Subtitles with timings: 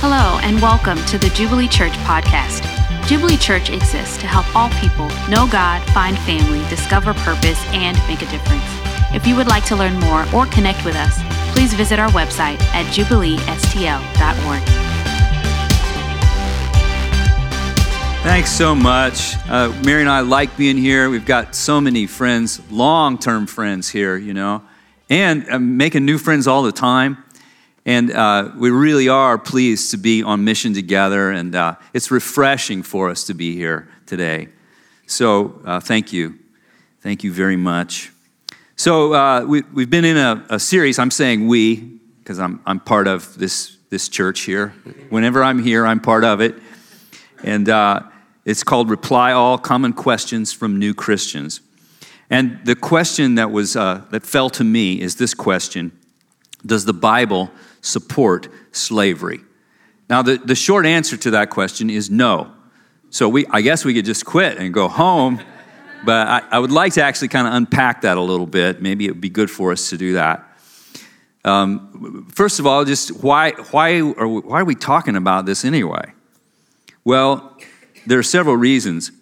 [0.00, 2.62] Hello, and welcome to the Jubilee Church podcast.
[3.08, 8.22] Jubilee Church exists to help all people know God, find family, discover purpose, and make
[8.22, 8.62] a difference.
[9.12, 11.18] If you would like to learn more or connect with us,
[11.52, 14.62] please visit our website at jubileestl.org.
[18.22, 19.34] Thanks so much.
[19.48, 21.10] Uh, Mary and I like being here.
[21.10, 24.62] We've got so many friends, long term friends here, you know,
[25.10, 27.24] and uh, making new friends all the time.
[27.88, 32.82] And uh, we really are pleased to be on mission together, and uh, it's refreshing
[32.82, 34.48] for us to be here today.
[35.06, 36.38] So, uh, thank you.
[37.00, 38.12] Thank you very much.
[38.76, 40.98] So, uh, we, have been in a, a, series.
[40.98, 44.74] I'm saying we, because I'm, I'm part of this, this church here.
[45.08, 46.56] Whenever I'm here, I'm part of it.
[47.42, 48.02] And uh,
[48.44, 51.62] it's called Reply All Common Questions from New Christians.
[52.28, 55.90] And the question that, was, uh, that fell to me is this question
[56.66, 57.50] Does the Bible
[57.88, 59.40] support slavery?
[60.08, 62.52] Now, the, the short answer to that question is no.
[63.10, 65.40] So we, I guess we could just quit and go home,
[66.04, 68.80] but I, I would like to actually kind of unpack that a little bit.
[68.80, 70.44] Maybe it would be good for us to do that.
[71.44, 75.64] Um, first of all, just why, why, are we, why are we talking about this
[75.64, 76.12] anyway?
[77.04, 77.56] Well,
[78.06, 79.12] there are several reasons.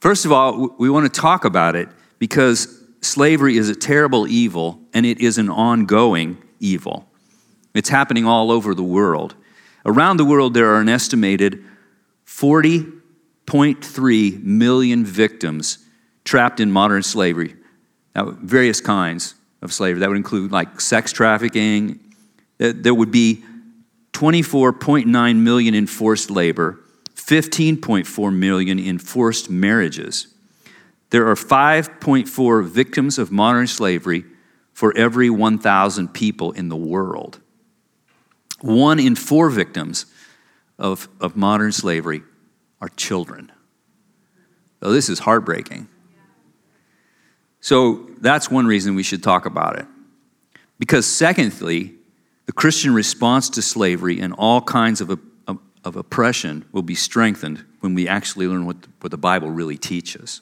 [0.00, 1.88] First of all, we want to talk about it
[2.18, 7.08] because slavery is a terrible evil and it is an ongoing evil.
[7.74, 9.34] It's happening all over the world.
[9.84, 11.62] Around the world, there are an estimated
[12.26, 15.78] 40.3 million victims
[16.24, 17.56] trapped in modern slavery.
[18.14, 20.00] Now, various kinds of slavery.
[20.00, 22.00] That would include like sex trafficking.
[22.58, 23.44] There would be
[24.12, 26.80] 24.9 million in forced labor,
[27.16, 30.28] 15.4 million in forced marriages.
[31.10, 34.24] There are 5.4 victims of modern slavery
[34.72, 37.40] for every 1,000 people in the world.
[38.64, 40.06] One in four victims
[40.78, 42.22] of, of modern slavery
[42.80, 43.52] are children.
[44.82, 45.86] So this is heartbreaking.
[47.60, 49.86] So that's one reason we should talk about it.
[50.78, 51.92] Because, secondly,
[52.46, 55.10] the Christian response to slavery and all kinds of,
[55.46, 59.76] of, of oppression will be strengthened when we actually learn what what the Bible really
[59.76, 60.40] teaches.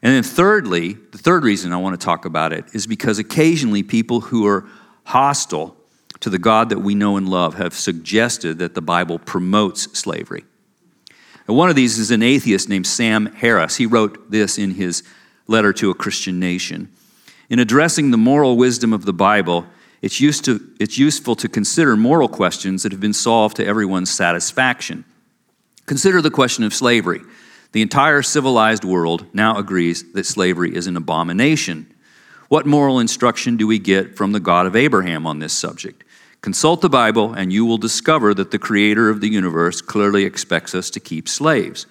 [0.00, 3.82] And then, thirdly, the third reason I want to talk about it is because occasionally
[3.82, 4.68] people who are
[5.02, 5.76] hostile
[6.22, 10.44] to the God that we know and love have suggested that the Bible promotes slavery.
[11.48, 13.76] And one of these is an atheist named Sam Harris.
[13.76, 15.02] He wrote this in his
[15.48, 16.90] letter to a Christian nation.
[17.50, 19.66] In addressing the moral wisdom of the Bible,
[20.00, 24.10] it's, used to, it's useful to consider moral questions that have been solved to everyone's
[24.10, 25.04] satisfaction.
[25.86, 27.20] Consider the question of slavery.
[27.72, 31.92] The entire civilized world now agrees that slavery is an abomination.
[32.48, 36.04] What moral instruction do we get from the God of Abraham on this subject?
[36.42, 40.74] Consult the Bible, and you will discover that the creator of the universe clearly expects
[40.74, 41.86] us to keep slaves.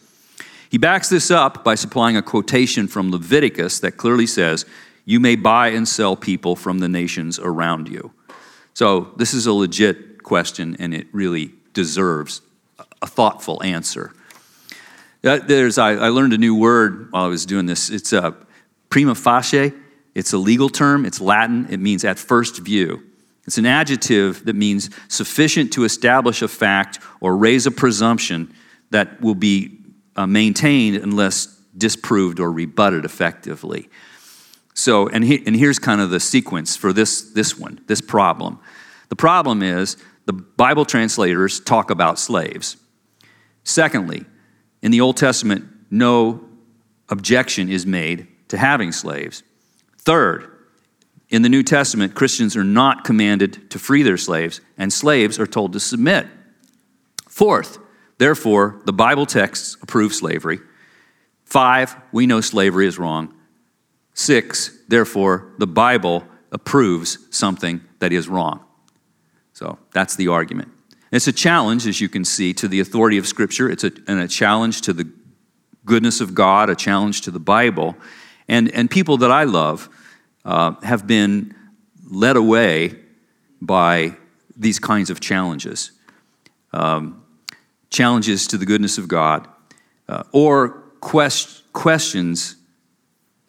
[0.70, 4.66] He backs this up by supplying a quotation from Leviticus that clearly says,
[5.06, 8.12] You may buy and sell people from the nations around you.
[8.74, 12.42] So, this is a legit question, and it really deserves
[13.02, 14.14] a thoughtful answer.
[15.24, 17.90] Uh, there's, I, learned a new word while I was doing this.
[17.90, 18.36] It's a
[18.90, 19.72] prima facie.
[20.14, 21.06] It's a legal term.
[21.06, 21.68] It's Latin.
[21.70, 23.04] It means at first view.
[23.46, 28.54] It's an adjective that means sufficient to establish a fact or raise a presumption
[28.92, 29.80] that will be
[30.16, 31.48] uh, maintained unless
[31.78, 33.90] disproved or rebutted effectively.
[34.74, 38.60] So, and, he, and here's kind of the sequence for this, this one, this problem.
[39.10, 42.78] The problem is the Bible translators talk about slaves.
[43.64, 44.26] Secondly,
[44.82, 46.44] in the Old Testament, no
[47.10, 49.44] objection is made to having slaves.
[49.98, 50.51] Third,
[51.32, 55.48] in the New Testament, Christians are not commanded to free their slaves, and slaves are
[55.48, 56.28] told to submit.
[57.30, 57.80] Fourth,
[58.18, 60.60] therefore, the Bible texts approve slavery.
[61.46, 63.34] Five, we know slavery is wrong.
[64.14, 68.60] Six, therefore, the Bible approves something that is wrong.
[69.54, 70.70] So that's the argument.
[71.14, 73.70] It's a challenge, as you can see, to the authority of Scripture.
[73.70, 75.10] It's a, and a challenge to the
[75.86, 77.96] goodness of God, a challenge to the Bible.
[78.50, 79.90] And, and people that I love,
[80.46, 81.56] uh, have been
[82.10, 82.96] led away
[83.62, 84.16] by
[84.58, 85.92] these kinds of challenges
[86.74, 87.24] um,
[87.90, 89.48] challenges to the goodness of God,
[90.08, 90.70] uh, or
[91.02, 92.56] quest- questions,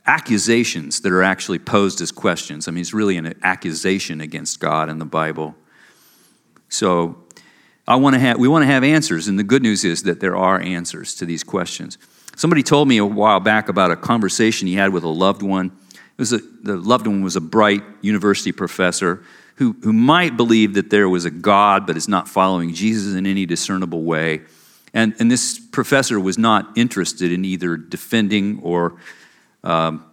[0.06, 2.66] accusations that are actually posed as questions.
[2.66, 5.54] I mean, it's really an accusation against God in the Bible.
[6.68, 7.18] So,
[7.86, 10.20] I want to have, we want to have answers, and the good news is that
[10.20, 11.98] there are answers to these questions.
[12.36, 15.76] Somebody told me a while back about a conversation he had with a loved one
[16.22, 19.24] was a, the loved one was a bright university professor
[19.56, 23.26] who, who might believe that there was a God but is not following Jesus in
[23.26, 24.42] any discernible way.
[24.94, 28.98] And, and this professor was not interested in either defending or
[29.64, 30.04] um,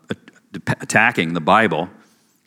[0.81, 1.91] attacking the Bible.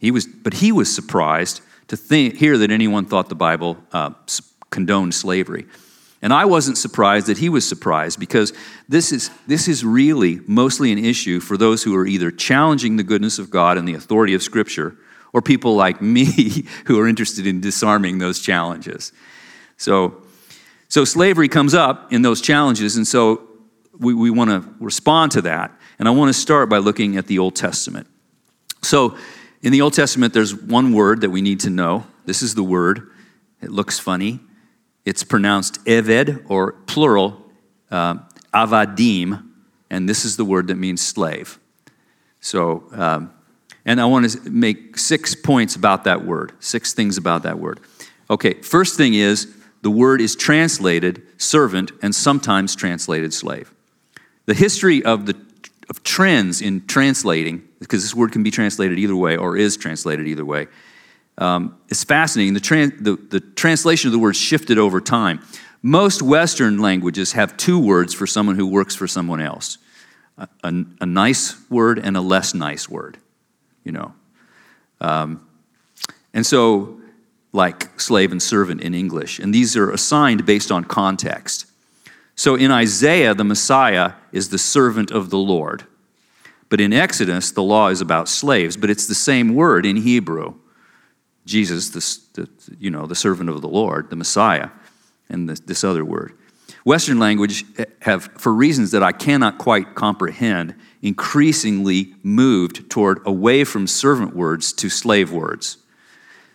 [0.00, 4.10] He was, but he was surprised to think, hear that anyone thought the Bible uh,
[4.70, 5.66] condoned slavery.
[6.22, 8.52] And I wasn't surprised that he was surprised because
[8.88, 13.02] this is, this is really mostly an issue for those who are either challenging the
[13.02, 14.96] goodness of God and the authority of Scripture
[15.32, 19.12] or people like me who are interested in disarming those challenges.
[19.76, 20.22] So,
[20.88, 23.48] so slavery comes up in those challenges, and so
[23.98, 25.72] we, we want to respond to that.
[25.98, 28.06] And I want to start by looking at the Old Testament.
[28.82, 29.16] So,
[29.62, 32.04] in the Old Testament, there's one word that we need to know.
[32.24, 33.10] This is the word.
[33.60, 34.40] It looks funny.
[35.04, 37.42] It's pronounced eved or plural,
[37.90, 38.16] uh,
[38.54, 39.48] avadim,
[39.90, 41.58] and this is the word that means slave.
[42.40, 43.32] So, um,
[43.84, 47.80] and I want to make six points about that word, six things about that word.
[48.30, 53.74] Okay, first thing is the word is translated servant and sometimes translated slave.
[54.46, 55.36] The history of the
[55.90, 60.26] of trends in translating, because this word can be translated either way or is translated
[60.26, 60.68] either way,
[61.38, 62.54] um, is fascinating.
[62.54, 65.40] The, the, the translation of the word shifted over time.
[65.82, 69.78] Most Western languages have two words for someone who works for someone else
[70.38, 73.18] a, a, a nice word and a less nice word,
[73.84, 74.14] you know.
[75.00, 75.46] Um,
[76.32, 77.00] and so,
[77.52, 81.66] like slave and servant in English, and these are assigned based on context.
[82.34, 85.84] So in Isaiah, the Messiah is the servant of the Lord.
[86.68, 90.54] But in Exodus, the law is about slaves, but it's the same word in Hebrew.
[91.44, 94.70] Jesus, the, the, you know, the servant of the Lord, the Messiah,
[95.28, 96.34] and this, this other word.
[96.84, 97.64] Western language
[98.00, 104.72] have, for reasons that I cannot quite comprehend, increasingly moved toward away from servant words
[104.74, 105.78] to slave words.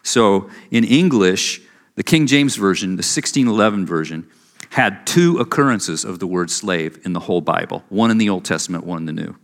[0.03, 1.61] So in English,
[1.95, 4.27] the King James Version, the 1611 version,
[4.69, 8.45] had two occurrences of the word slave in the whole Bible one in the Old
[8.45, 9.35] Testament, one in the New.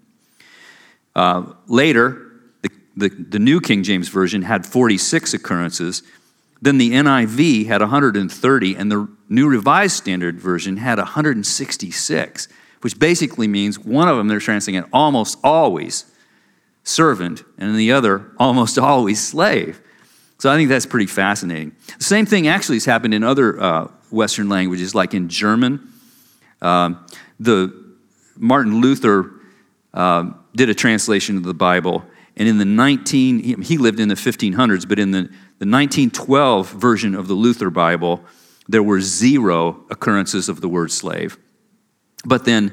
[1.16, 2.33] Uh, later,
[2.96, 6.04] the, the New King James Version had 46 occurrences.
[6.62, 12.48] Then the NIV had 130, and the New Revised Standard Version had 166,
[12.82, 16.06] which basically means one of them they're translating it almost always
[16.84, 19.82] servant, and the other almost always slave.
[20.38, 21.76] So I think that's pretty fascinating.
[21.98, 25.94] The same thing actually has happened in other uh, Western languages, like in German.
[26.62, 27.06] Um,
[27.40, 27.74] the
[28.36, 29.32] Martin Luther
[29.94, 32.04] uh, did a translation of the Bible,
[32.36, 35.22] and in the 19, he lived in the 1500s, but in the,
[35.60, 38.24] the 1912 version of the Luther Bible,
[38.68, 41.38] there were zero occurrences of the word slave.
[42.26, 42.66] But then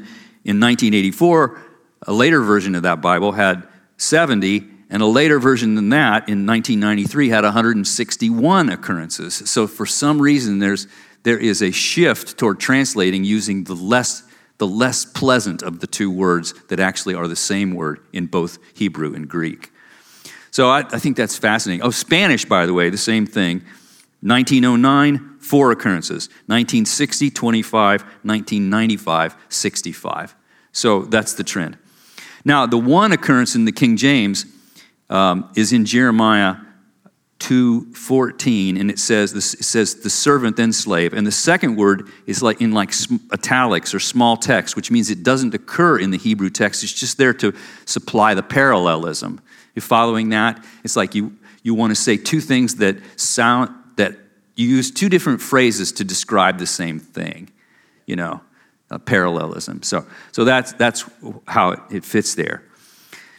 [0.45, 1.61] in 1984,
[2.07, 3.67] a later version of that Bible had
[3.99, 9.35] 70, and a later version than that in 1993 had 161 occurrences.
[9.51, 10.87] So for some reason, there's,
[11.23, 14.23] there is a shift toward translating using the less
[14.61, 18.59] the less pleasant of the two words that actually are the same word in both
[18.75, 19.73] Hebrew and Greek.
[20.51, 21.83] So I, I think that's fascinating.
[21.83, 23.62] Oh, Spanish, by the way, the same thing.
[24.21, 26.29] 1909, four occurrences.
[26.47, 28.03] 1960, 25.
[28.03, 30.37] 1995, 65.
[30.73, 31.79] So that's the trend.
[32.45, 34.45] Now, the one occurrence in the King James
[35.09, 36.57] um, is in Jeremiah
[37.40, 42.09] 2:14 and it says this it says the servant then slave and the second word
[42.26, 42.92] is like in like
[43.32, 46.85] italics or small text which means it doesn't occur in the Hebrew text.
[46.85, 47.52] It's just there to
[47.87, 49.40] supply the parallelism.
[49.75, 50.62] You're following that?
[50.85, 54.16] It's like you you want to say two things that sound that
[54.54, 57.50] you use two different phrases to describe the same thing
[58.06, 58.42] you know
[58.99, 59.82] parallelism.
[59.82, 61.04] So so that's that's
[61.47, 62.64] how it fits there.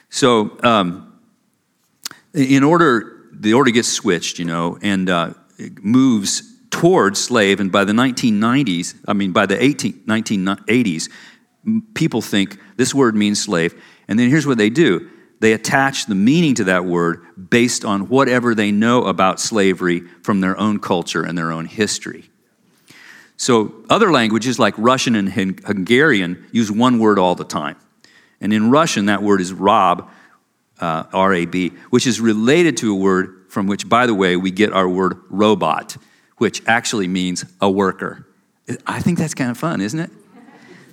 [0.09, 1.19] So um,
[2.33, 5.33] in order the order gets switched, you know, and uh,
[5.81, 7.59] moves towards slave.
[7.59, 11.09] And by the 1990s, I mean, by the 18, 1980s,
[11.93, 13.79] people think this word means slave.
[14.07, 18.09] And then here's what they do they attach the meaning to that word based on
[18.09, 22.29] whatever they know about slavery from their own culture and their own history.
[23.37, 27.75] So, other languages like Russian and Hungarian use one word all the time.
[28.39, 30.07] And in Russian, that word is rab,
[30.81, 34.35] uh, R A B, which is related to a word from which, by the way,
[34.35, 35.97] we get our word robot,
[36.37, 38.25] which actually means a worker.
[38.87, 40.09] I think that's kind of fun, isn't it?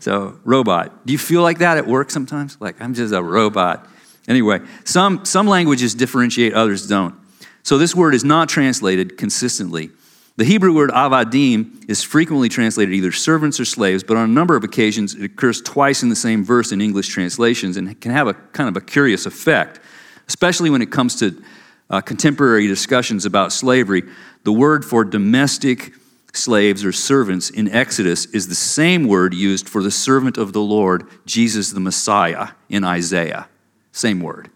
[0.01, 1.07] So, robot.
[1.07, 2.61] Do you feel like that at work sometimes?
[2.61, 3.87] Like, I'm just a robot.
[4.29, 7.15] Anyway, some, some languages differentiate, others don't.
[7.63, 9.91] So, this word is not translated consistently.
[10.39, 14.55] The Hebrew word avadim is frequently translated either servants or slaves, but on a number
[14.55, 18.29] of occasions it occurs twice in the same verse in English translations and can have
[18.29, 19.81] a kind of a curious effect,
[20.29, 21.43] especially when it comes to
[21.91, 24.05] uh, contemporary discussions about slavery,
[24.45, 25.93] the word for domestic
[26.33, 30.61] slaves or servants in Exodus is the same word used for the servant of the
[30.61, 33.49] Lord, Jesus the Messiah, in Isaiah.
[33.91, 34.51] Same word.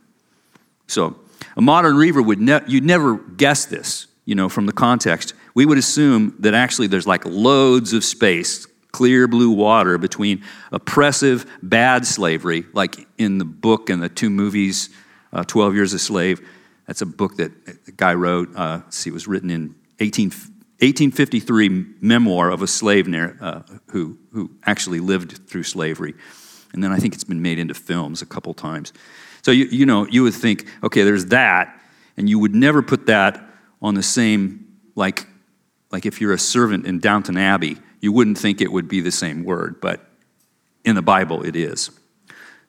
[0.87, 1.19] So,
[1.57, 5.35] a modern reader would ne- you'd never guess this, you know, from the context.
[5.55, 11.47] We would assume that actually there's like loads of space, clear blue water between oppressive,
[11.63, 14.91] bad slavery, like in the book and the two movies,
[15.33, 16.47] uh, 12 Years a Slave.
[16.87, 17.53] That's a book that
[17.89, 18.55] a guy wrote.
[18.55, 21.69] Uh, see, it was written in 18, 1853
[22.01, 26.15] memoir of a slave uh, who, who actually lived through slavery.
[26.73, 28.93] And then I think it's been made into films a couple times.
[29.43, 31.81] So, you, you know, you would think, okay, there's that,
[32.17, 33.52] and you would never put that
[33.83, 35.27] on the same, like,
[35.91, 39.11] like if you're a servant in Downton Abbey, you wouldn't think it would be the
[39.11, 40.01] same word, but
[40.85, 41.91] in the Bible it is.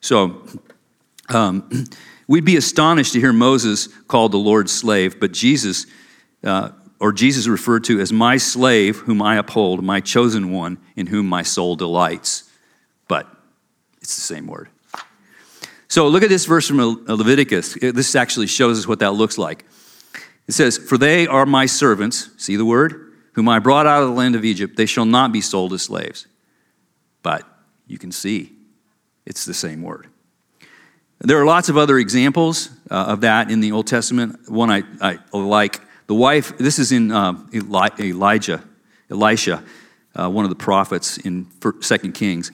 [0.02, 0.46] So,
[1.30, 1.86] um,
[2.28, 5.86] we'd be astonished to hear Moses called the Lord's slave, but Jesus
[6.44, 11.08] uh, or Jesus referred to as my slave, whom I uphold, my chosen one, in
[11.08, 12.50] whom my soul delights.
[13.08, 13.28] But
[14.02, 14.70] it's the same word.
[15.90, 17.74] So look at this verse from Leviticus.
[17.74, 19.66] This actually shows us what that looks like.
[20.48, 24.10] It says, For they are my servants, see the word, whom I brought out of
[24.10, 24.78] the land of Egypt.
[24.78, 26.28] They shall not be sold as slaves.
[27.22, 27.48] But
[27.88, 28.52] you can see
[29.26, 30.08] it's the same word.
[31.20, 34.50] There are lots of other examples uh, of that in the Old Testament.
[34.50, 38.62] One I, I like the wife, this is in uh, Elijah,
[39.10, 39.64] Elisha,
[40.16, 41.48] uh, one of the prophets in
[41.80, 42.52] Second Kings.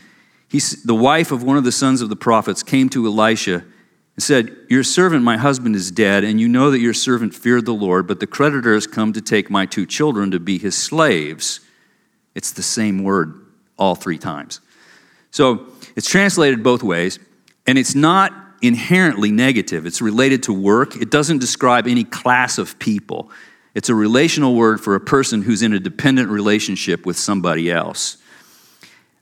[0.47, 3.63] He's, the wife of one of the sons of the prophets came to Elisha
[4.19, 7.65] and said, Your servant, my husband, is dead, and you know that your servant feared
[7.65, 10.75] the Lord, but the creditor has come to take my two children to be his
[10.75, 11.61] slaves.
[12.35, 13.45] It's the same word
[13.77, 14.59] all three times.
[15.31, 17.17] So it's translated both ways,
[17.65, 19.85] and it's not inherently negative.
[19.85, 20.97] It's related to work.
[20.97, 23.31] It doesn't describe any class of people.
[23.73, 28.17] It's a relational word for a person who's in a dependent relationship with somebody else.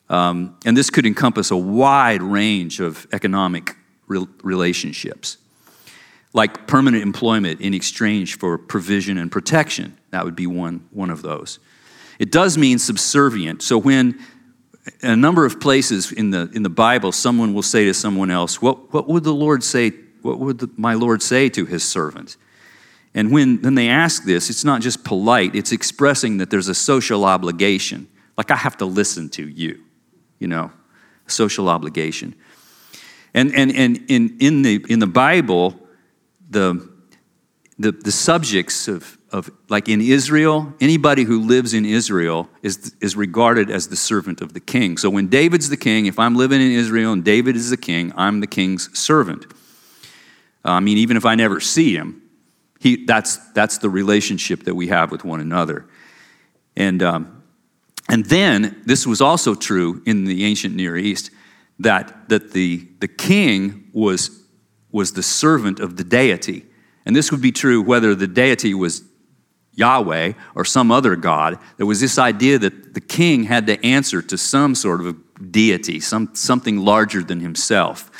[0.09, 3.75] Um, and this could encompass a wide range of economic
[4.07, 5.37] re- relationships,
[6.33, 9.97] like permanent employment in exchange for provision and protection.
[10.11, 11.59] That would be one, one of those.
[12.19, 13.61] It does mean subservient.
[13.61, 14.19] So when
[15.01, 18.61] a number of places in the, in the Bible, someone will say to someone else,
[18.61, 19.91] What, what would the Lord say?
[20.21, 22.37] What would the, my Lord say to his servant?
[23.13, 26.75] And when, when they ask this, it's not just polite, it's expressing that there's a
[26.75, 28.07] social obligation.
[28.37, 29.83] Like, I have to listen to you,
[30.37, 30.71] you know,
[31.25, 32.35] social obligation.
[33.33, 35.75] And, and, and in, in, the, in the Bible,
[36.49, 36.89] the,
[37.77, 43.15] the, the subjects of of like in Israel, anybody who lives in Israel is, is
[43.15, 44.97] regarded as the servant of the king.
[44.97, 48.13] So when David's the king, if I'm living in Israel and David is the king,
[48.15, 49.45] I'm the king's servant.
[50.63, 52.21] Uh, I mean, even if I never see him,
[52.79, 55.85] he, that's, that's the relationship that we have with one another.
[56.75, 57.43] And, um,
[58.07, 61.31] and then, this was also true in the ancient Near East,
[61.79, 64.43] that, that the, the king was,
[64.91, 66.65] was the servant of the deity.
[67.05, 69.03] And this would be true whether the deity was
[69.73, 71.59] Yahweh or some other God.
[71.77, 75.15] There was this idea that the king had to answer to some sort of
[75.51, 78.11] deity, some, something larger than himself.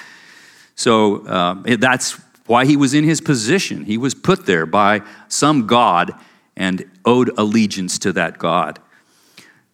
[0.76, 3.86] So uh, that's why he was in his position.
[3.86, 6.14] He was put there by some God
[6.56, 8.80] and owed allegiance to that God.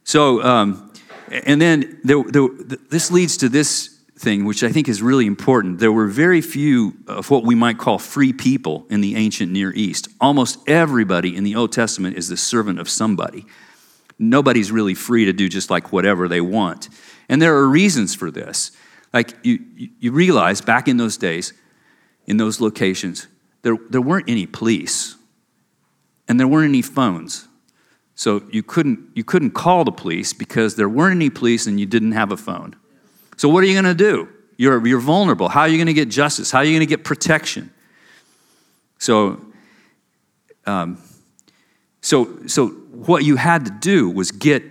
[0.05, 0.92] So, um,
[1.31, 2.47] and then there, there,
[2.89, 5.79] this leads to this thing, which I think is really important.
[5.79, 9.71] There were very few of what we might call free people in the ancient Near
[9.73, 10.07] East.
[10.21, 13.45] Almost everybody in the Old Testament is the servant of somebody.
[14.19, 16.89] Nobody's really free to do just like whatever they want.
[17.27, 18.71] And there are reasons for this.
[19.13, 19.59] Like you,
[19.99, 21.53] you realize back in those days,
[22.25, 23.27] in those locations,
[23.63, 25.15] there, there weren't any police
[26.27, 27.47] and there weren't any phones.
[28.15, 31.85] So you couldn't, you couldn't call the police because there weren't any police and you
[31.85, 32.75] didn't have a phone.
[33.37, 34.29] So, what are you going to do?
[34.57, 35.49] You're, you're vulnerable.
[35.49, 36.51] How are you going to get justice?
[36.51, 37.71] How are you going to get protection?
[38.99, 39.43] So,
[40.65, 41.01] um,
[42.01, 44.63] so, so, what you had to do was get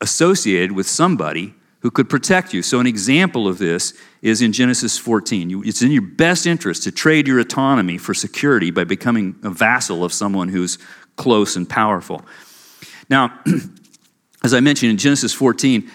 [0.00, 2.62] associated with somebody who could protect you.
[2.62, 5.48] So, an example of this is in Genesis 14.
[5.48, 9.50] You, it's in your best interest to trade your autonomy for security by becoming a
[9.50, 10.78] vassal of someone who's
[11.16, 12.22] close and powerful.
[13.10, 13.38] Now,
[14.42, 15.90] as I mentioned in Genesis 14,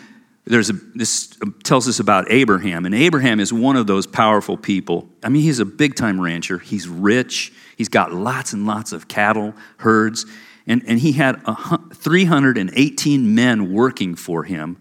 [0.46, 5.10] there's a, this tells us about Abraham, and Abraham is one of those powerful people.
[5.24, 6.60] I mean, he's a big time rancher.
[6.60, 7.52] He's rich.
[7.78, 10.26] He's got lots and lots of cattle, herds,
[10.68, 14.78] and, and he had a, 318 men working for him,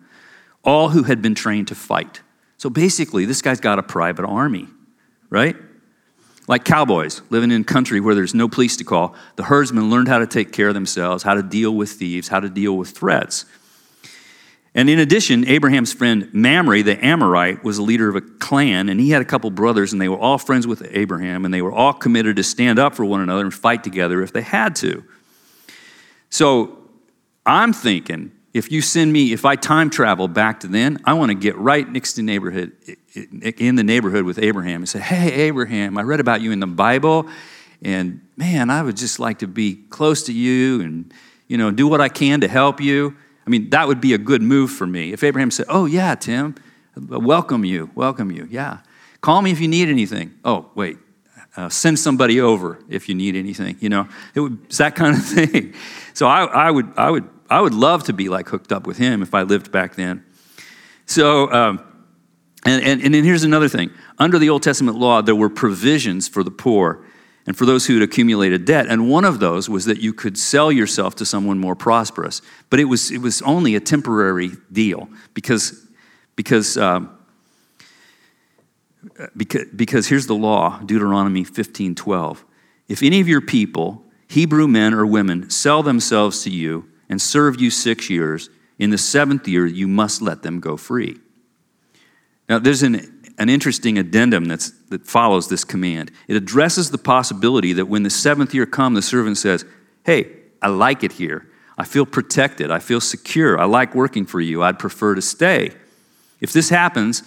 [0.62, 2.20] all who had been trained to fight.
[2.58, 4.68] So basically, this guy's got a private army,
[5.30, 5.56] right?
[6.46, 10.08] Like cowboys living in a country where there's no police to call, the herdsmen learned
[10.08, 12.90] how to take care of themselves, how to deal with thieves, how to deal with
[12.90, 13.46] threats.
[14.74, 18.98] And in addition, Abraham's friend Mamre, the Amorite, was a leader of a clan, and
[18.98, 21.72] he had a couple brothers, and they were all friends with Abraham, and they were
[21.72, 25.04] all committed to stand up for one another and fight together if they had to.
[26.28, 26.76] So
[27.46, 31.30] I'm thinking, if you send me, if I time travel back to then, I want
[31.30, 32.72] to get right next to neighborhood,
[33.58, 36.68] in the neighborhood with Abraham and say, Hey, Abraham, I read about you in the
[36.68, 37.28] Bible,
[37.82, 41.12] and man, I would just like to be close to you and,
[41.48, 43.16] you know, do what I can to help you.
[43.44, 45.12] I mean, that would be a good move for me.
[45.12, 46.54] If Abraham said, Oh, yeah, Tim,
[46.96, 48.78] welcome you, welcome you, yeah.
[49.20, 50.32] Call me if you need anything.
[50.44, 50.98] Oh, wait,
[51.56, 54.06] uh, send somebody over if you need anything, you know.
[54.34, 55.74] It would, it's that kind of thing.
[56.12, 58.98] So I, I, would, I, would, I would love to be like hooked up with
[58.98, 60.24] him if I lived back then.
[61.06, 61.84] So, um,
[62.64, 63.90] and, and, and then here's another thing.
[64.18, 67.04] Under the Old Testament law, there were provisions for the poor
[67.46, 68.86] and for those who had accumulated debt.
[68.88, 72.40] And one of those was that you could sell yourself to someone more prosperous.
[72.70, 75.86] But it was, it was only a temporary deal because,
[76.36, 77.18] because, um,
[79.36, 82.44] because, because here's the law Deuteronomy 15 12.
[82.88, 87.60] If any of your people, Hebrew men or women, sell themselves to you and serve
[87.60, 91.18] you six years, in the seventh year you must let them go free.
[92.48, 96.10] Now, there's an an interesting addendum that's, that follows this command.
[96.28, 99.64] It addresses the possibility that when the seventh year comes, the servant says,
[100.04, 100.30] Hey,
[100.62, 101.48] I like it here.
[101.76, 102.70] I feel protected.
[102.70, 103.58] I feel secure.
[103.58, 104.62] I like working for you.
[104.62, 105.72] I'd prefer to stay.
[106.40, 107.22] If this happens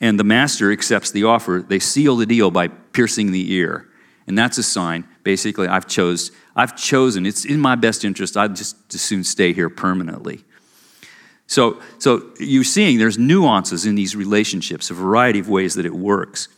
[0.00, 3.88] and the master accepts the offer, they seal the deal by piercing the ear.
[4.26, 5.06] And that's a sign.
[5.22, 8.36] Basically, I've chose, I've chosen, it's in my best interest.
[8.36, 10.44] I'd just as soon stay here permanently.
[11.46, 15.94] So, so you're seeing there's nuances in these relationships, a variety of ways that it
[15.94, 16.48] works.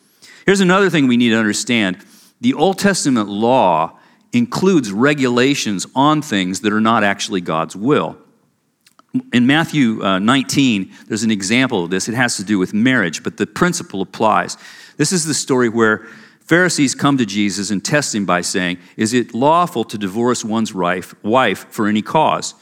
[0.45, 1.99] Here's another thing we need to understand
[2.41, 3.99] the Old Testament law
[4.33, 8.19] includes regulations on things that are not actually God's will.
[9.33, 12.09] In Matthew uh, 19, there's an example of this.
[12.09, 14.59] It has to do with marriage, but the principle applies.
[14.99, 16.07] This is the story where
[16.47, 20.73] Pharisees come to Jesus and test him by saying, Is it lawful to divorce one's
[20.73, 22.55] wife, for any cause?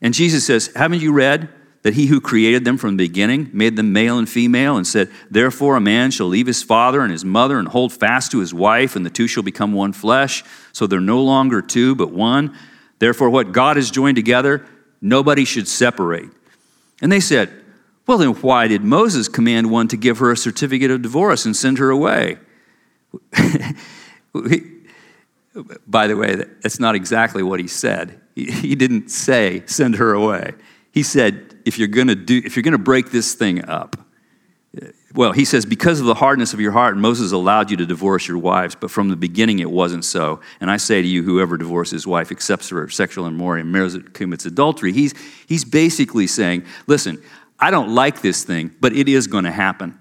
[0.00, 1.48] And Jesus says, Haven't you read?
[1.82, 5.10] that he who created them from the beginning made them male and female and said,
[5.30, 8.54] Therefore, a man shall leave his father and his mother and hold fast to his
[8.54, 10.44] wife, and the two shall become one flesh.
[10.72, 12.56] So they're no longer two, but one.
[13.00, 14.64] Therefore, what God has joined together,
[15.00, 16.30] nobody should separate.
[17.00, 17.50] And they said,
[18.06, 21.56] Well, then why did Moses command one to give her a certificate of divorce and
[21.56, 22.38] send her away?
[25.86, 28.18] By the way, that's not exactly what he said.
[28.34, 30.54] He didn't say, Send her away.
[30.92, 33.96] He said, if you're going to do if you're going to break this thing up
[34.80, 37.86] uh, well he says because of the hardness of your heart moses allowed you to
[37.86, 40.40] divorce your wives but from the beginning it wasn't so.
[40.60, 43.96] And i say to you whoever divorces his wife accepts her sexual immorality and marries
[44.12, 44.92] commits adultery.
[44.92, 45.14] He's
[45.46, 47.22] he's basically saying listen
[47.58, 49.98] i don't like this thing but it is going to happen.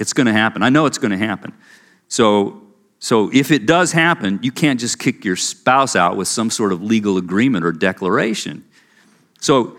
[0.00, 0.64] It's going to happen.
[0.64, 1.54] I know it's going to happen
[2.08, 2.62] so
[2.98, 6.72] so if it does happen you can't just kick your spouse out with some sort
[6.72, 8.64] of legal agreement or declaration
[9.40, 9.76] so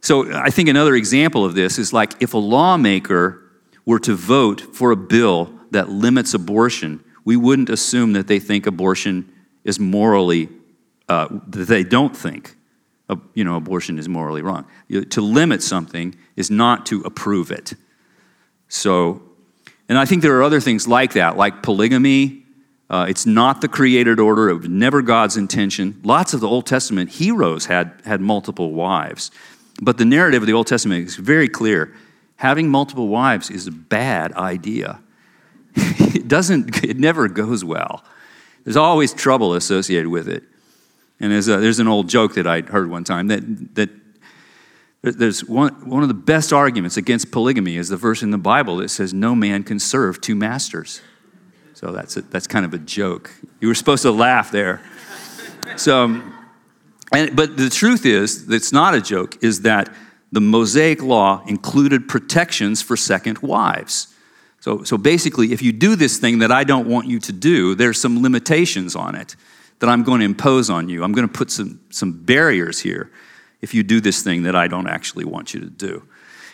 [0.00, 3.42] so I think another example of this is like if a lawmaker
[3.84, 8.66] were to vote for a bill that limits abortion, we wouldn't assume that they think
[8.66, 9.30] abortion
[9.64, 10.48] is morally,
[11.08, 12.56] uh, that they don't think,
[13.08, 14.66] uh, you know, abortion is morally wrong.
[15.10, 17.74] To limit something is not to approve it.
[18.68, 19.22] So,
[19.90, 22.44] and I think there are other things like that, like polygamy.
[22.88, 26.00] Uh, it's not the created order, it was never God's intention.
[26.04, 29.32] Lots of the Old Testament heroes had, had multiple wives.
[29.82, 31.92] But the narrative of the Old Testament is very clear.
[32.36, 35.00] Having multiple wives is a bad idea.
[35.74, 38.04] it doesn't, it never goes well.
[38.62, 40.44] There's always trouble associated with it.
[41.18, 43.90] And there's, a, there's an old joke that I heard one time that, that
[45.02, 48.76] there's one, one of the best arguments against polygamy is the verse in the Bible
[48.78, 51.00] that says, No man can serve two masters.
[51.74, 53.30] So that's, a, that's kind of a joke.
[53.60, 54.82] You were supposed to laugh there.
[55.76, 56.20] So,
[57.12, 59.90] and, but the truth is, it's not a joke, is that
[60.30, 64.14] the Mosaic law included protections for second wives.
[64.60, 67.74] So, so basically, if you do this thing that I don't want you to do,
[67.74, 69.34] there's some limitations on it
[69.78, 71.02] that I'm going to impose on you.
[71.02, 73.10] I'm going to put some, some barriers here
[73.60, 76.06] if you do this thing that I don't actually want you to do.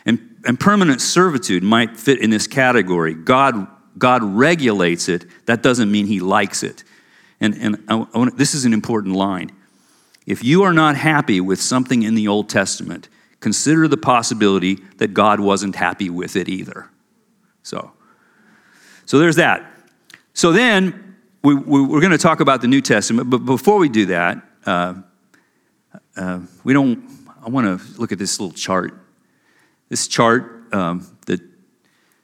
[0.05, 3.15] And, and permanent servitude might fit in this category.
[3.15, 3.67] God,
[3.99, 6.85] God regulates it, that doesn't mean He likes it.
[7.41, 9.53] And, and I, I want, this is an important line.
[10.27, 13.09] If you are not happy with something in the Old Testament,
[13.41, 16.89] consider the possibility that God wasn't happy with it either.
[17.63, 17.93] So,
[19.05, 19.65] so there's that.
[20.35, 23.89] So then, we, we, are going to talk about the New Testament, but before we
[23.89, 24.95] do that, uh,
[26.17, 27.05] uh, we don't,
[27.45, 28.99] I want to look at this little chart.
[29.89, 31.41] This chart um, that,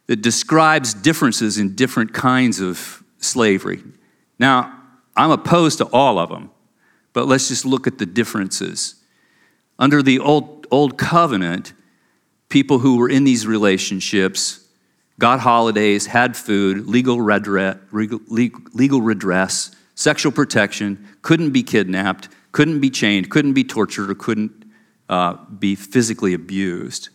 [0.06, 3.82] that describes differences in different kinds of slavery.
[4.38, 4.78] Now,
[5.16, 6.50] I'm opposed to all of them,
[7.12, 8.96] but let's just look at the differences.
[9.78, 11.72] Under the Old, old Covenant,
[12.48, 14.66] people who were in these relationships
[15.18, 22.90] got holidays, had food, legal redress, legal redress, sexual protection, couldn't be kidnapped, couldn't be
[22.90, 24.64] chained, couldn't be tortured, or couldn't
[25.08, 27.08] uh, be physically abused.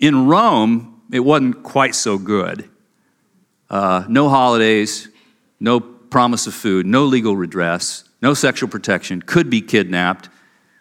[0.00, 2.68] In Rome, it wasn't quite so good.
[3.68, 5.08] Uh, no holidays,
[5.60, 10.28] no promise of food, no legal redress, no sexual protection, could be kidnapped,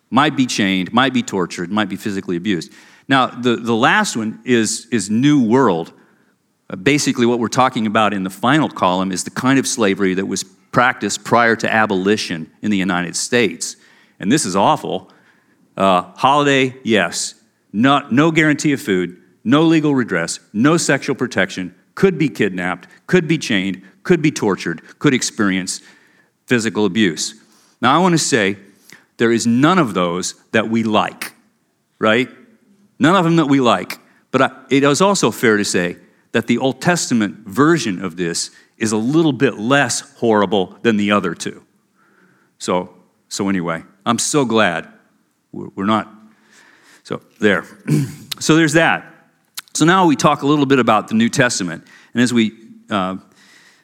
[0.09, 2.71] might be chained, might be tortured, might be physically abused.
[3.07, 5.91] Now, the, the last one is, is New World.
[6.69, 10.13] Uh, basically, what we're talking about in the final column is the kind of slavery
[10.13, 13.77] that was practiced prior to abolition in the United States.
[14.19, 15.09] And this is awful.
[15.77, 17.35] Uh, holiday, yes.
[17.71, 23.27] No, no guarantee of food, no legal redress, no sexual protection, could be kidnapped, could
[23.27, 25.81] be chained, could be tortured, could experience
[26.45, 27.35] physical abuse.
[27.81, 28.57] Now, I want to say
[29.17, 31.33] there is none of those that we like,
[31.99, 32.29] right?
[32.99, 33.99] None of them that we like.
[34.31, 35.97] But I, it is also fair to say
[36.31, 41.11] that the Old Testament version of this is a little bit less horrible than the
[41.11, 41.63] other two.
[42.57, 42.93] So,
[43.29, 44.87] so anyway, I'm so glad
[45.51, 46.11] we're, not.
[47.03, 47.65] So, there.
[48.39, 49.05] so, there's that.
[49.73, 51.85] So, now we talk a little bit about the New Testament.
[52.13, 52.53] And as we,
[52.89, 53.17] uh,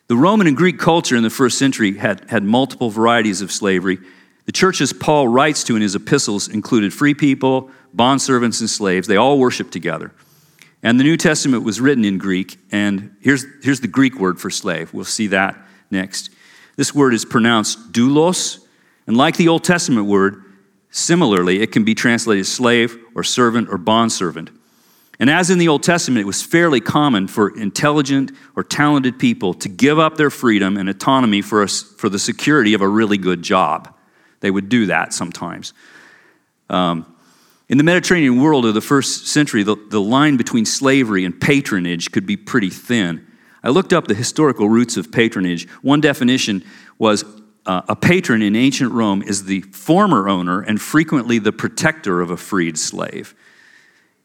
[0.08, 4.00] the Roman and Greek culture in the first century had, had multiple varieties of slavery.
[4.46, 9.08] The churches Paul writes to in his epistles included free people, bondservants, and slaves.
[9.08, 10.12] They all worshiped together.
[10.82, 14.50] And the New Testament was written in Greek, and here's, here's the Greek word for
[14.50, 14.94] slave.
[14.94, 15.58] We'll see that
[15.92, 16.30] next.
[16.78, 18.60] This word is pronounced doulos,
[19.06, 20.44] and like the Old Testament word,
[20.90, 24.52] similarly, it can be translated slave or servant or bondservant.
[25.20, 29.54] And as in the Old Testament, it was fairly common for intelligent or talented people
[29.56, 33.18] to give up their freedom and autonomy for, a, for the security of a really
[33.18, 33.94] good job.
[34.40, 35.74] They would do that sometimes.
[36.70, 37.14] Um,
[37.70, 42.12] in the Mediterranean world of the first century, the, the line between slavery and patronage
[42.12, 43.26] could be pretty thin.
[43.64, 45.70] I looked up the historical roots of patronage.
[45.84, 46.64] One definition
[46.98, 47.24] was
[47.66, 52.32] uh, a patron in ancient Rome is the former owner and frequently the protector of
[52.32, 53.36] a freed slave.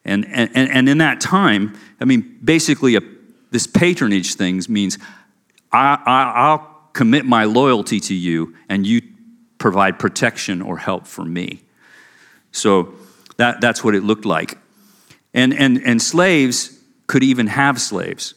[0.07, 3.01] And, and, and in that time, I mean, basically, a,
[3.51, 4.99] this patronage thing means
[5.73, 9.03] I, I, I'll commit my loyalty to you and you
[9.59, 11.63] provide protection or help for me.
[12.53, 12.95] So,
[13.37, 14.59] that, that's what it looked like.
[15.33, 18.35] And, and, and slaves could even have slaves.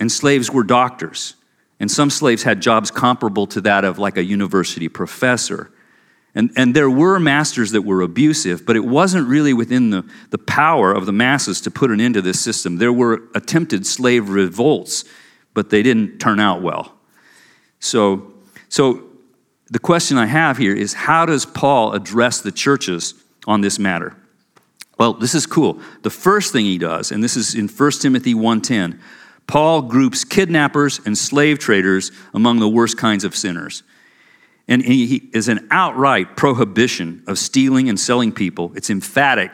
[0.00, 1.34] And slaves were doctors.
[1.80, 5.70] And some slaves had jobs comparable to that of like a university professor.
[6.34, 10.38] And, and there were masters that were abusive, but it wasn't really within the, the
[10.38, 12.78] power of the masses to put an end to this system.
[12.78, 15.04] There were attempted slave revolts,
[15.52, 16.96] but they didn't turn out well.
[17.78, 18.32] So,
[18.68, 19.04] so
[19.70, 23.14] the question I have here is how does Paul address the churches
[23.46, 24.16] on this matter?
[24.98, 25.80] Well, this is cool.
[26.02, 28.98] The first thing he does, and this is in 1 Timothy 1:10,
[29.46, 33.82] Paul groups kidnappers and slave traders among the worst kinds of sinners.
[34.66, 38.72] And he is an outright prohibition of stealing and selling people.
[38.74, 39.52] It's emphatic,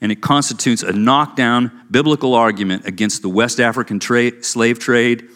[0.00, 5.28] and it constitutes a knockdown biblical argument against the West African trade, slave trade,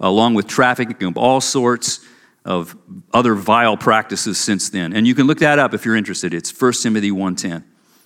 [0.00, 2.00] along with trafficking of all sorts
[2.44, 2.76] of
[3.12, 4.92] other vile practices since then.
[4.94, 6.32] And you can look that up if you're interested.
[6.32, 7.64] It's 1 Timothy 1:10.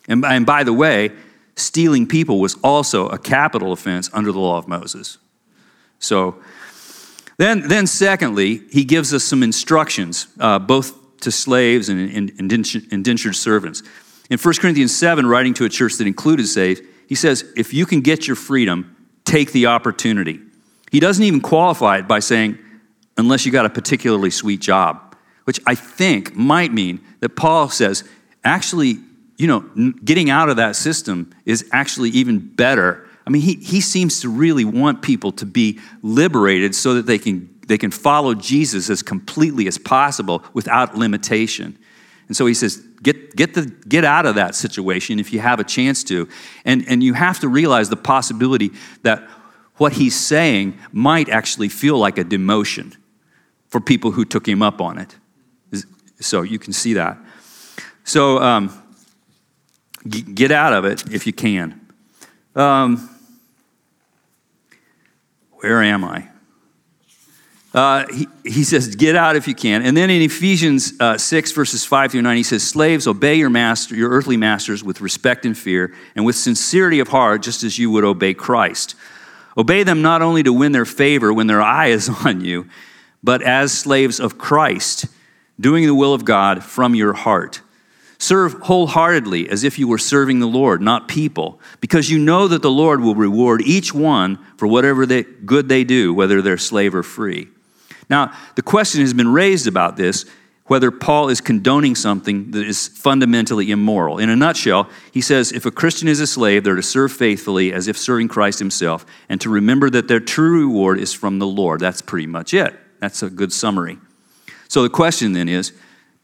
[0.09, 1.13] And, and by the way,
[1.55, 5.19] stealing people was also a capital offense under the law of Moses.
[5.99, 6.37] So,
[7.37, 12.01] then, then secondly, he gives us some instructions, uh, both to slaves and
[12.41, 13.83] indentured servants.
[14.31, 17.87] In 1 Corinthians 7, writing to a church that included slaves, he says, if you
[17.87, 18.95] can get your freedom,
[19.25, 20.41] take the opportunity.
[20.91, 22.59] He doesn't even qualify it by saying,
[23.17, 28.05] unless you got a particularly sweet job, which I think might mean that Paul says,
[28.45, 28.99] actually,
[29.39, 33.09] you know, getting out of that system is actually even better.
[33.27, 37.19] I mean, he, he seems to really want people to be liberated so that they
[37.19, 41.79] can, they can follow Jesus as completely as possible without limitation.
[42.27, 45.61] And so he says, get, get, the, get out of that situation if you have
[45.61, 46.29] a chance to.
[46.65, 48.73] And, and you have to realize the possibility
[49.03, 49.23] that
[49.77, 52.97] what he's saying might actually feel like a demotion
[53.69, 55.17] for people who took him up on it.
[56.21, 57.17] So you can see that.
[58.03, 58.73] So, um,
[60.07, 61.81] get out of it if you can.
[62.55, 63.09] Um,
[65.53, 66.29] where am I?
[67.75, 69.83] uh, he, he says, get out if you can.
[69.83, 73.51] And then in Ephesians uh, 6, verses 5 through 9, he says, Slaves, obey your
[73.51, 77.79] master, your earthly masters with respect and fear, and with sincerity of heart, just as
[77.79, 78.95] you would obey Christ.
[79.57, 82.69] Obey them not only to win their favor when their eye is on you,
[83.23, 85.07] but as slaves of Christ,
[85.61, 87.61] doing the will of God from your heart.
[88.19, 92.63] Serve wholeheartedly as if you were serving the Lord, not people, because you know that
[92.63, 96.95] the Lord will reward each one for whatever they, good they do, whether they're slave
[96.95, 97.49] or free.
[98.11, 100.25] Now, the question has been raised about this
[100.69, 104.19] whether Paul is condoning something that is fundamentally immoral.
[104.19, 107.73] In a nutshell, he says if a Christian is a slave, they're to serve faithfully
[107.73, 111.47] as if serving Christ himself, and to remember that their true reward is from the
[111.47, 111.81] Lord.
[111.81, 112.75] That's pretty much it.
[113.01, 113.99] That's a good summary.
[114.69, 115.73] So the question then is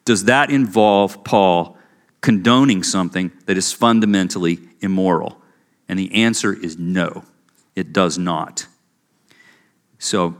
[0.05, 1.79] does that involve Paul
[2.25, 5.43] condoning something that is fundamentally immoral?
[5.91, 7.25] And the answer is no,
[7.77, 8.67] it does not.
[9.99, 10.35] So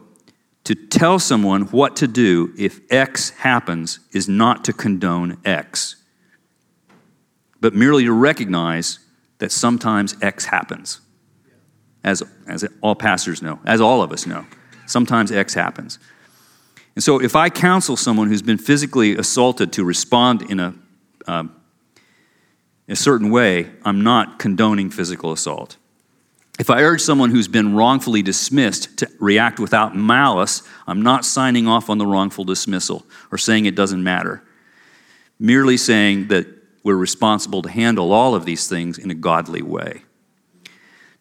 [0.64, 5.97] to tell someone what to do if X happens is not to condone X,
[7.61, 9.01] but merely to recognize
[9.38, 11.03] that sometimes X happens.
[12.03, 14.47] As, as all pastors know, as all of us know,
[14.87, 15.99] sometimes X happens.
[16.94, 20.75] And so, if I counsel someone who's been physically assaulted to respond in a,
[21.27, 21.44] uh,
[22.92, 25.77] a certain way, I'm not condoning physical assault.
[26.59, 31.66] If I urge someone who's been wrongfully dismissed to react without malice, I'm not signing
[31.66, 34.44] off on the wrongful dismissal or saying it doesn't matter.
[35.40, 36.47] Merely saying that
[36.85, 40.03] we're responsible to handle all of these things in a godly way.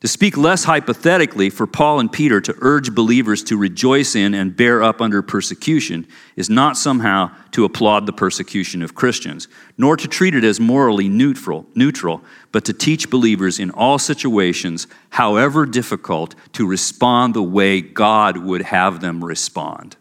[0.04, 4.54] To speak less hypothetically, for Paul and Peter to urge believers to rejoice in and
[4.54, 10.06] bear up under persecution is not somehow to applaud the persecution of Christians, nor to
[10.10, 16.36] treat it as morally neutral, neutral, but to teach believers in all situations, however difficult,
[16.52, 19.96] to respond the way God would have them respond.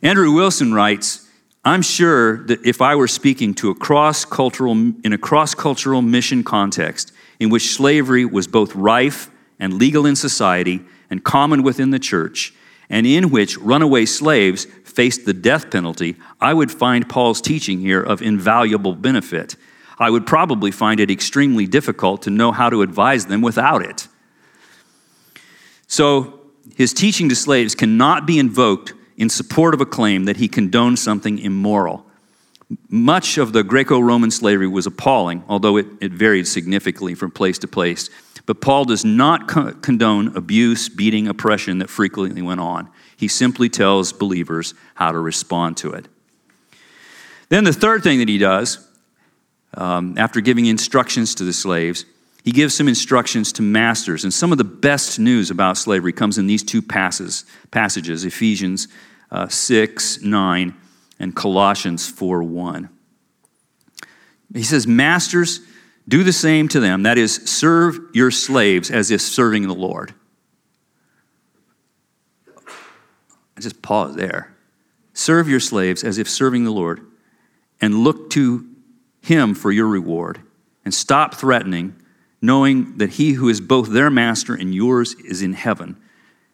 [0.00, 1.25] Andrew Wilson writes,
[1.66, 4.70] I'm sure that if I were speaking to a cross-cultural
[5.02, 10.84] in a cross-cultural mission context, in which slavery was both rife and legal in society
[11.10, 12.54] and common within the church,
[12.88, 18.00] and in which runaway slaves faced the death penalty, I would find Paul's teaching here
[18.00, 19.56] of invaluable benefit.
[19.98, 24.06] I would probably find it extremely difficult to know how to advise them without it.
[25.88, 26.42] So,
[26.76, 30.98] his teaching to slaves cannot be invoked in support of a claim that he condoned
[30.98, 32.06] something immoral.
[32.88, 37.58] Much of the Greco Roman slavery was appalling, although it, it varied significantly from place
[37.60, 38.10] to place.
[38.44, 42.88] But Paul does not co- condone abuse, beating, oppression that frequently went on.
[43.16, 46.06] He simply tells believers how to respond to it.
[47.48, 48.86] Then, the third thing that he does,
[49.74, 52.04] um, after giving instructions to the slaves,
[52.46, 54.22] he gives some instructions to masters.
[54.22, 58.86] And some of the best news about slavery comes in these two passages, passages Ephesians
[59.32, 60.74] uh, 6 9
[61.18, 62.88] and Colossians 4 1.
[64.54, 65.58] He says, Masters,
[66.06, 67.02] do the same to them.
[67.02, 70.14] That is, serve your slaves as if serving the Lord.
[73.56, 74.54] I just pause there.
[75.14, 77.00] Serve your slaves as if serving the Lord,
[77.80, 78.68] and look to
[79.20, 80.42] him for your reward.
[80.84, 82.00] And stop threatening,
[82.46, 85.96] knowing that he who is both their master and yours is in heaven,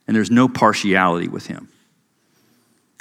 [0.07, 1.69] and there's no partiality with him.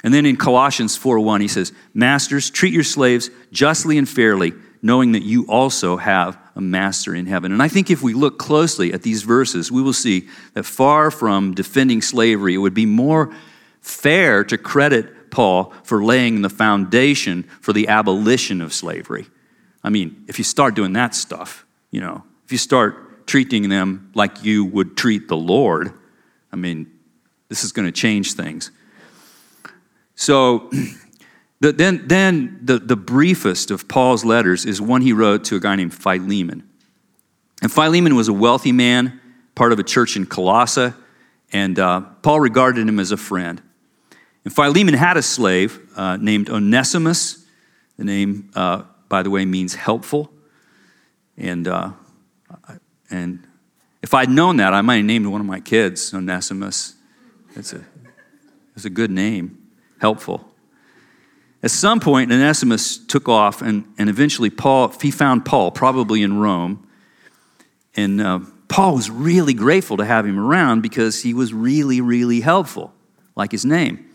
[0.04, 4.52] And then in Colossians 4:1 he says, "Masters, treat your slaves justly and fairly,
[4.82, 8.38] knowing that you also have a master in heaven." And I think if we look
[8.38, 12.86] closely at these verses, we will see that far from defending slavery, it would be
[12.86, 13.30] more
[13.80, 19.28] fair to credit Paul for laying the foundation for the abolition of slavery.
[19.82, 24.44] I mean, if you start doing that stuff, you know, you start treating them like
[24.44, 25.92] you would treat the Lord,
[26.52, 26.90] I mean,
[27.48, 28.70] this is going to change things.
[30.14, 30.70] So
[31.60, 35.60] the, then, then the, the briefest of Paul's letters is one he wrote to a
[35.60, 36.68] guy named Philemon.
[37.62, 39.20] And Philemon was a wealthy man,
[39.54, 40.92] part of a church in Colossae,
[41.52, 43.62] and uh, Paul regarded him as a friend.
[44.44, 47.46] And Philemon had a slave uh, named Onesimus.
[47.98, 50.32] The name, uh, by the way, means helpful.
[51.36, 51.92] And, uh,
[53.12, 53.46] and
[54.02, 56.94] if I'd known that, I might have named one of my kids Onesimus.
[57.54, 57.84] It's a,
[58.74, 59.58] it's a good name
[60.00, 60.48] helpful.
[61.62, 66.40] At some point, Onesimus took off, and, and eventually Paul, he found Paul, probably in
[66.40, 66.84] Rome.
[67.94, 72.40] And uh, Paul was really grateful to have him around because he was really, really
[72.40, 72.92] helpful,
[73.36, 74.10] like his name.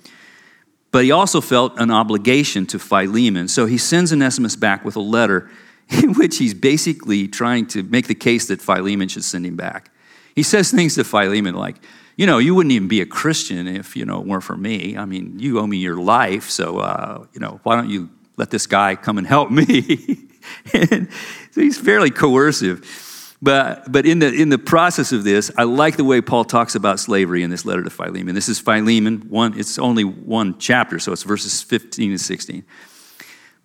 [0.91, 3.47] But he also felt an obligation to Philemon.
[3.47, 5.49] So he sends Onesimus back with a letter
[5.89, 9.91] in which he's basically trying to make the case that Philemon should send him back.
[10.35, 11.77] He says things to Philemon like,
[12.15, 14.97] you know, you wouldn't even be a Christian if, you know, it weren't for me.
[14.97, 18.49] I mean, you owe me your life, so, uh, you know, why don't you let
[18.49, 20.27] this guy come and help me?
[20.73, 21.09] and
[21.51, 23.35] so he's fairly coercive.
[23.39, 26.73] But, but in, the, in the process of this, I like the way Paul talks
[26.73, 28.33] about slavery in this letter to Philemon.
[28.33, 32.65] This is Philemon, one, it's only one chapter, so it's verses 15 and 16.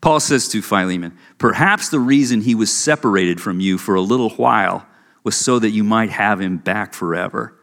[0.03, 4.31] Paul says to Philemon, Perhaps the reason he was separated from you for a little
[4.31, 4.87] while
[5.25, 7.57] was so that you might have him back forever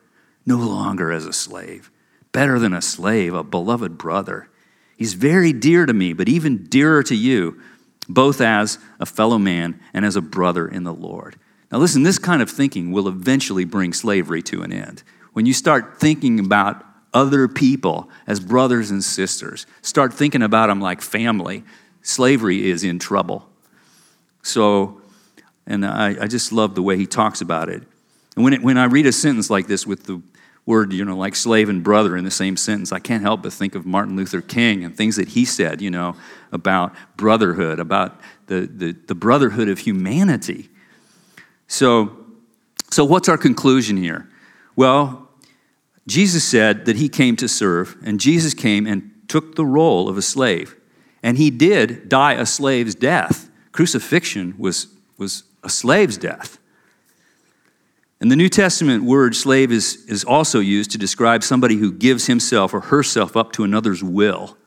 [0.46, 1.92] no longer as a slave.
[2.32, 4.50] Better than a slave, a beloved brother.
[4.98, 7.62] He's very dear to me, but even dearer to you,
[8.08, 11.38] both as a fellow man and as a brother in the Lord.
[11.72, 15.04] Now, listen, this kind of thinking will eventually bring slavery to an end.
[15.34, 20.82] When you start thinking about other people as brothers and sisters, start thinking about them
[20.82, 21.64] like family,
[22.02, 23.48] slavery is in trouble.
[24.42, 25.02] So,
[25.66, 27.84] and I, I just love the way he talks about it.
[28.36, 30.22] And when, it, when I read a sentence like this with the
[30.66, 33.52] word, you know, like slave and brother in the same sentence, I can't help but
[33.52, 36.16] think of Martin Luther King and things that he said, you know,
[36.52, 40.70] about brotherhood, about the, the, the brotherhood of humanity.
[41.68, 42.18] So,
[42.92, 44.30] so what's our conclusion here?
[44.76, 45.28] Well,
[46.08, 50.18] Jesus said that he came to serve, and Jesus came and took the role of
[50.18, 50.76] a slave.
[51.22, 53.50] And he did die a slave's death.
[53.72, 56.60] Crucifixion was, was a slave's death.
[58.22, 62.28] And the New Testament word slave is, is also used to describe somebody who gives
[62.28, 64.58] himself or herself up to another's will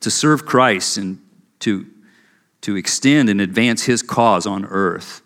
[0.00, 1.20] to serve Christ and
[1.60, 1.86] to,
[2.60, 5.22] to extend and advance his cause on earth.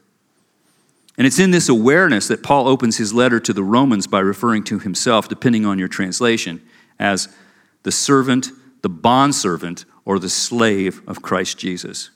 [1.18, 4.64] And it's in this awareness that Paul opens his letter to the Romans by referring
[4.64, 6.62] to himself, depending on your translation,
[6.98, 7.34] as
[7.82, 8.50] the servant,
[8.86, 12.10] the bondservant, or the slave of Christ Jesus.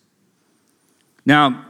[1.26, 1.66] Now,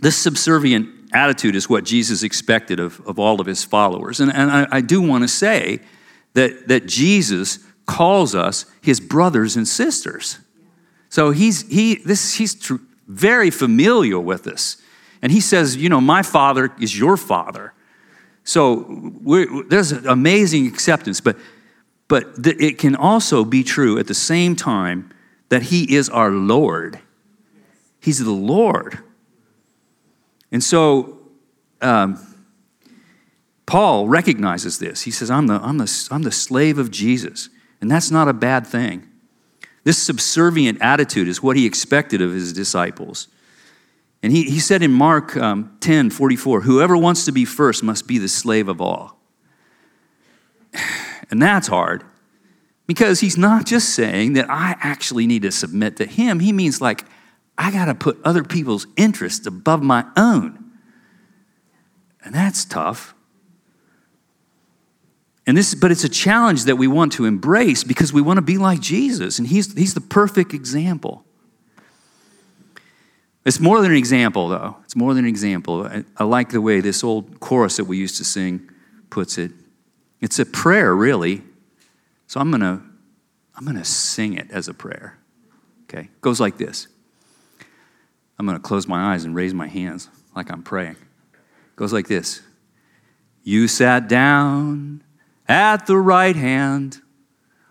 [0.00, 4.20] this subservient attitude is what Jesus expected of, of all of his followers.
[4.20, 5.80] And, and I, I do want to say
[6.32, 10.38] that, that Jesus calls us his brothers and sisters.
[11.10, 14.78] So he's, he, this, he's tr- very familiar with this.
[15.20, 17.74] And he says, You know, my father is your father.
[18.44, 19.12] So
[19.68, 21.36] there's amazing acceptance, but,
[22.12, 25.10] but th- it can also be true at the same time
[25.48, 26.98] that he is our Lord.
[28.00, 28.98] He's the Lord.
[30.50, 31.20] And so
[31.80, 32.18] um,
[33.64, 35.00] Paul recognizes this.
[35.00, 37.48] He says, I'm the, I'm, the, I'm the slave of Jesus.
[37.80, 39.08] And that's not a bad thing.
[39.84, 43.28] This subservient attitude is what he expected of his disciples.
[44.22, 48.06] And he, he said in Mark um, 10 44, whoever wants to be first must
[48.06, 49.18] be the slave of all.
[51.32, 52.04] And that's hard
[52.86, 56.40] because he's not just saying that I actually need to submit to him.
[56.40, 57.06] He means like,
[57.56, 60.62] I got to put other people's interests above my own.
[62.22, 63.14] And that's tough.
[65.46, 68.42] And this, but it's a challenge that we want to embrace because we want to
[68.42, 71.24] be like Jesus, and he's, he's the perfect example.
[73.46, 74.76] It's more than an example, though.
[74.84, 75.86] It's more than an example.
[75.86, 78.70] I, I like the way this old chorus that we used to sing
[79.08, 79.50] puts it.
[80.22, 81.42] It's a prayer, really.
[82.26, 82.82] So I'm gonna,
[83.54, 85.18] I'm gonna sing it as a prayer.
[85.84, 86.88] Okay, it goes like this.
[88.42, 90.96] I'm going to close my eyes and raise my hands like I'm praying.
[90.96, 92.42] It goes like this
[93.44, 95.04] You sat down
[95.48, 97.00] at the right hand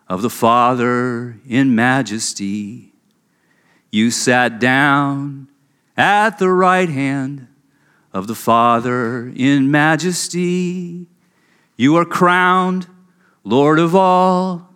[0.08, 2.94] of the Father in majesty.
[3.92, 5.50] You sat down
[5.98, 7.48] at the right hand
[8.14, 11.08] of the Father in majesty.
[11.82, 12.86] You are crowned
[13.44, 14.70] Lord of all.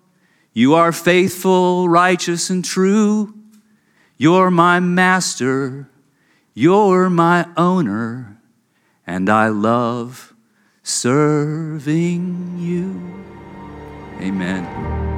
[0.54, 3.32] You are faithful, righteous, and true.
[4.18, 5.88] You're my master,
[6.56, 8.42] you're my owner,
[9.06, 10.34] and I love
[10.82, 13.24] serving you.
[14.20, 15.15] Amen.